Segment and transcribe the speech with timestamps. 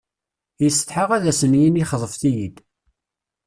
[0.63, 2.55] Yessetḥa ad sen-yini xeḍbet-iyi-d.